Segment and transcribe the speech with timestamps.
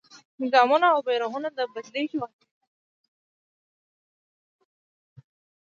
[0.41, 2.47] نظامونه او بیرغونه بدلېږي واضح ده.